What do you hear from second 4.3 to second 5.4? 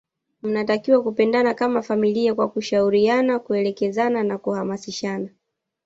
kuhamasishana